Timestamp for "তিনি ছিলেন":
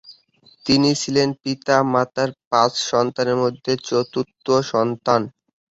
0.65-1.29